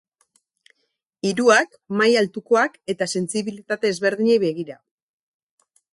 Hiruak 1.31 1.77
maila 2.01 2.23
altukoak 2.25 2.79
eta 2.95 3.09
sentsibillitate 3.15 3.93
ezberdinei 3.97 4.39
begira. 4.49 4.79